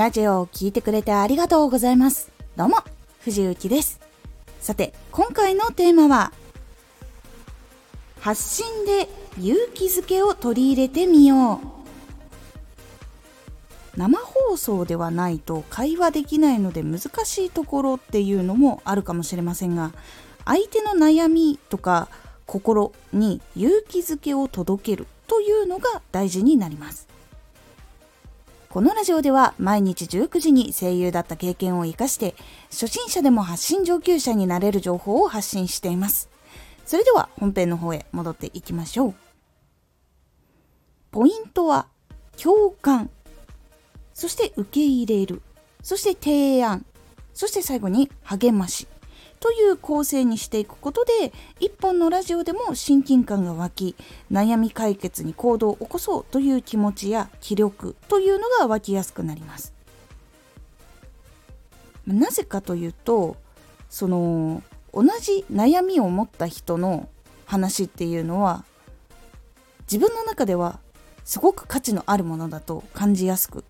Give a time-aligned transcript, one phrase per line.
[0.00, 2.32] ラジオを聴いてくれてありがとうございます。
[2.56, 2.78] どうも、
[3.20, 4.00] 藤幸です。
[4.58, 6.32] さて、今回のテーマは、
[8.18, 11.60] 発信で勇気づけを取り入れてみよ
[13.94, 13.98] う。
[13.98, 19.92] 生放送ではないと会話できないので難しいところっていうのもあるかもしれませんが、
[20.46, 22.08] 相手の悩みとか
[22.46, 27.06] 心に勇気づけを届けるというのが大事になります。
[28.70, 32.36] このラジオでは毎日19時に声優だった経験を活かして
[32.70, 36.30] 初心者でも発信上級者になれる情報を発信しています。
[36.86, 39.14] それでは本編の方へ戻っていきましょう。
[41.10, 41.88] ポイントは
[42.40, 43.10] 共感、
[44.14, 45.42] そして受け入れる、
[45.82, 46.86] そして提案、
[47.34, 48.86] そして最後に励まし
[49.40, 53.96] という構成にしていくことで一本のラジオでも親近感が湧き
[54.30, 59.72] 悩み解決に行動を起こそうという気持ちや気力というのが湧きやすくなります。
[62.06, 63.36] なぜかというと
[63.88, 67.08] その同じ悩みを持った人の
[67.46, 68.64] 話っていうのは
[69.82, 70.80] 自分の中では
[71.24, 73.64] すごく価値のあるものだと感じやすく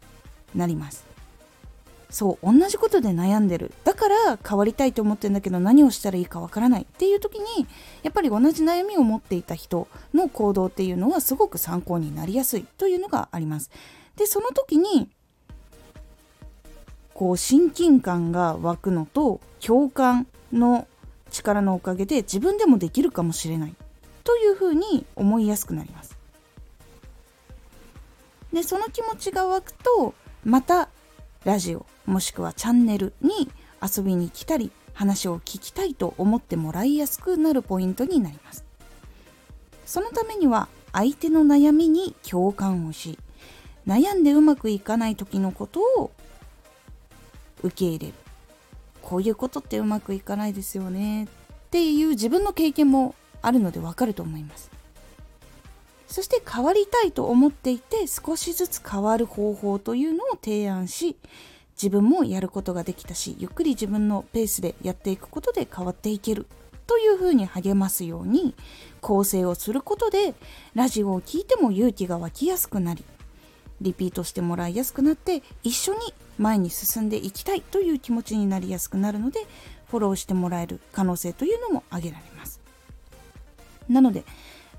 [0.55, 1.09] なります。
[2.11, 3.72] そう同じことで悩んでる。
[3.84, 7.67] だから変わりたいと思ってるんだけど何をしたらいいかわからないっていう時に
[8.02, 13.70] やっぱり同じ悩みを持っていた人の行動っていうのはすごく参考になりやすいというのがあります。
[14.17, 15.08] でその時に
[17.14, 20.89] こう親近感が湧くのと共感の
[21.30, 23.74] 力のおかげで自分でもできるかもしれない
[24.24, 26.17] というふうに思いやすくなります。
[28.52, 30.14] でその気持ちが湧くと
[30.45, 30.89] また
[31.45, 33.48] ラジオもしくはチャンネルに
[33.80, 38.64] 遊びに来たり話を聞きたいと思ってもらいやすくなるポイントになります。
[39.86, 43.17] そのためには相手の悩みに共感をし
[43.86, 46.11] 悩んでうまくいかない時のことを
[47.62, 48.14] 受け入れる。
[49.02, 51.24] こういうことってうまくいかないですよね。
[51.24, 51.29] っ
[51.70, 54.70] ていう自分の経験もあるのでわかると思います。
[56.08, 61.17] そして変わりたいと思っていて少しずつ変わる方法というのを提案し
[61.80, 66.46] 自分もやることができたしゆっくり自分のペースでやっていくことで変わっていける。
[66.86, 68.52] というふうに励ますように
[69.01, 70.35] 構成をすることで
[70.74, 73.05] ラジオを聴いても勇気が湧きやすくなり
[73.80, 76.01] リピートしてもらいやすくなって一緒に
[76.36, 79.46] 前に進んでいきたいという気持ちになりやすくなるので
[79.86, 82.61] フォローしてもらえる可能性というのも挙げられます。
[83.89, 84.24] なので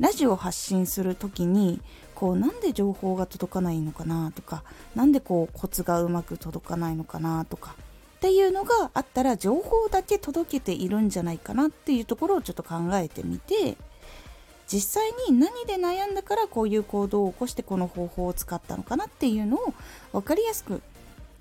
[0.01, 1.79] ラジオを発信する時に
[2.15, 4.63] こうなんで情報が届かないのかなとか
[4.95, 7.75] 何でこうコツがうまく届かないのかなとか
[8.17, 13.77] っていうのがあったら情報だけ届けているんじゃないかなっていうところをちょっと考えてみて
[14.67, 19.73] 実際に何で悩んだからこういう行動を起こしてこの方法を使ったのかなっていうのを
[20.13, 20.81] 分かりやすく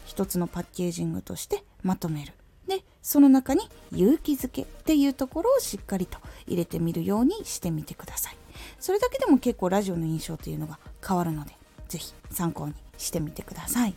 [0.05, 2.35] 一つのパッケージングとしてまとめる。
[2.69, 8.40] でその中に勇気づけっていうところをしっかりと入れてみるようにしてみてください。
[8.79, 11.53] それだけでも結構ラジオの印象というのが変わるので
[11.89, 13.95] 是非参考にしてみてください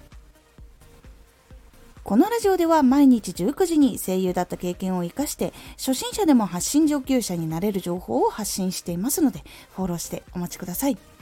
[2.04, 9.44] このラジオでは毎日19時に声優だった経験を生かして初心者でも発信上級者になれる情報を発信していますので
[9.76, 11.13] フォローしてお待ちください。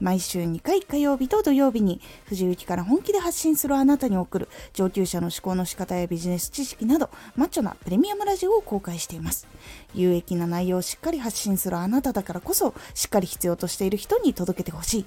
[0.00, 9.46] 毎週2回火曜日と土曜日に藤雪から本気で発信するあなたに送る上級者の思考の仕方やビジネス知識などマッチョなプレミアムラジオを公開しています。
[9.94, 15.06] 有益な内容をしっかり発信するあなただからこそしっかり必要としている人に届けてほしい。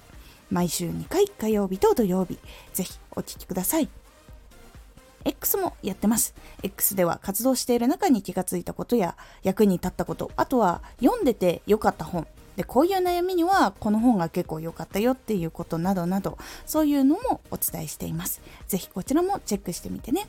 [0.50, 2.40] 毎週2回火曜日と土曜日。
[2.74, 3.90] ぜひお聴きください。
[5.26, 6.34] X もやってます。
[6.64, 12.26] X では活動している中に気がついたことや役に立ったこと、あとは読んでて良かった本、
[12.57, 18.41] でこういう悩みにはこの本が結構良かったよっていうことなどなどそういうのもお伝えしています。
[18.68, 20.28] 是非こちらもチェックしてみてね。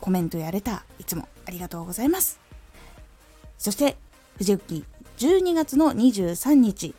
[0.00, 2.40] コメントやレターいつもありがとうございます。
[3.58, 3.98] そして
[4.38, 4.84] 藤幸
[5.18, 6.94] 12月の23日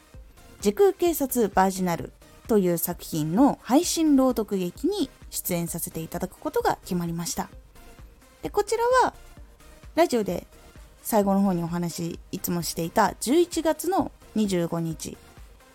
[0.62, 2.14] 時空警察バージナル
[2.48, 7.50] という作品の配信朗読劇に出演させていただくことが決まりました。
[8.44, 9.16] でこちらは
[9.96, 10.46] ラジオで
[11.10, 15.18] 最後の方にお話いつもしていた11月の25日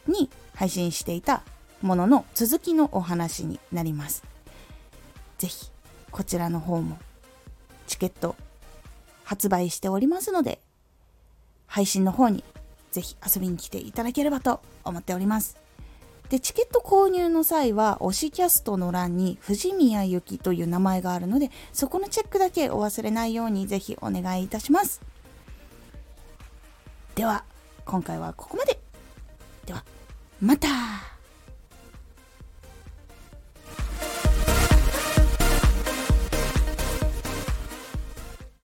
[0.06, 1.42] に配信していた
[1.82, 4.22] ものの続きのお話になります。
[5.38, 5.72] ぜひ
[6.12, 6.98] こちらの方も
[7.88, 8.36] チケット
[9.24, 10.60] 発売しておりますので
[11.66, 12.44] 配信の方に
[12.92, 15.56] ぜひ遊びに来ていただければと思っております。
[16.28, 25.00] でチケット購入の際は推しキャストの欄に藤宮ゆきという名前があるのでそこのチェックだけお忘れないようにぜひお願いいたします。
[27.14, 27.44] では
[27.84, 28.78] 今回はここまで。
[29.66, 29.84] では
[30.40, 31.13] また。